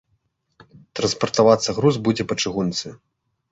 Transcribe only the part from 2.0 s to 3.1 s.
будзе па чыгунцы.